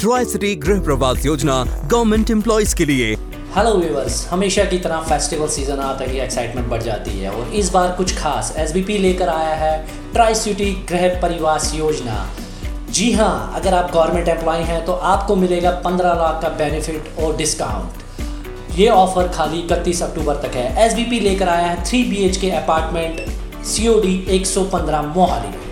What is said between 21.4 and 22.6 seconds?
आया है three B K